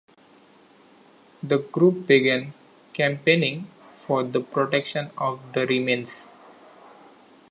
The 1.43 1.59
group 1.59 2.07
began 2.07 2.55
campaigning 2.91 3.67
for 4.07 4.23
the 4.23 4.41
protection 4.41 5.11
of 5.15 5.53
the 5.53 5.67
remains. 5.67 6.25